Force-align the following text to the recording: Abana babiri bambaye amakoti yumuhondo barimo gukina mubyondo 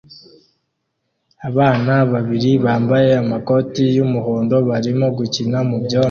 Abana 1.49 1.93
babiri 2.11 2.51
bambaye 2.65 3.09
amakoti 3.23 3.83
yumuhondo 3.95 4.55
barimo 4.69 5.05
gukina 5.17 5.57
mubyondo 5.69 5.99